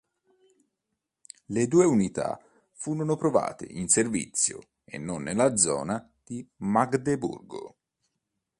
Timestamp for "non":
4.97-5.21